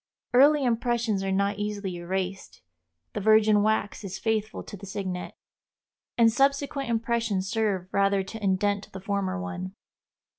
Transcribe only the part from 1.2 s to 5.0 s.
are not easily erased; the virgin wax is faithful to the